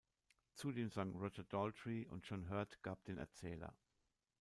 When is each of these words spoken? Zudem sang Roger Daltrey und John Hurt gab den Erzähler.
Zudem 0.55 0.89
sang 0.89 1.13
Roger 1.15 1.43
Daltrey 1.43 2.07
und 2.07 2.25
John 2.25 2.49
Hurt 2.49 2.81
gab 2.81 3.03
den 3.05 3.19
Erzähler. 3.19 3.77